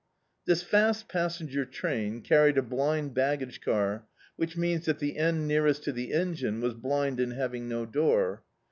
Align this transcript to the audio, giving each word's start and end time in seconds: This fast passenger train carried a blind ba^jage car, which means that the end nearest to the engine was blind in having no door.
This 0.45 0.63
fast 0.63 1.07
passenger 1.07 1.63
train 1.63 2.21
carried 2.23 2.57
a 2.57 2.63
blind 2.63 3.13
ba^jage 3.13 3.61
car, 3.61 4.07
which 4.35 4.57
means 4.57 4.85
that 4.85 4.97
the 4.97 5.15
end 5.15 5.47
nearest 5.47 5.83
to 5.83 5.91
the 5.91 6.11
engine 6.11 6.59
was 6.59 6.73
blind 6.73 7.19
in 7.19 7.29
having 7.29 7.69
no 7.69 7.85
door. 7.85 8.43